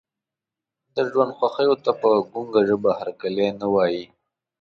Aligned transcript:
د 0.95 0.97
ژوند 1.11 1.31
خوښیو 1.37 1.75
ته 1.83 1.91
په 1.99 2.07
ګونګه 2.31 2.61
ژبه 2.69 2.91
هرکلی 2.99 3.47
نه 3.59 3.67
وایي. 3.73 4.05